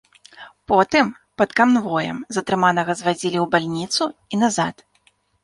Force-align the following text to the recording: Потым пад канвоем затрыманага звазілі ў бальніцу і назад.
Потым 0.69 1.11
пад 1.41 1.49
канвоем 1.59 2.17
затрыманага 2.39 2.91
звазілі 3.03 3.37
ў 3.43 3.45
бальніцу 3.53 4.03
і 4.09 4.35
назад. 4.47 4.75